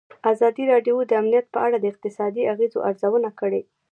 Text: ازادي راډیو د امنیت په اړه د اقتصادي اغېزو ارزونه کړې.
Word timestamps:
ازادي 0.31 0.63
راډیو 0.73 0.95
د 1.05 1.11
امنیت 1.21 1.45
په 1.53 1.59
اړه 1.65 1.77
د 1.79 1.85
اقتصادي 1.91 2.43
اغېزو 2.53 2.79
ارزونه 2.89 3.29
کړې. 3.39 3.61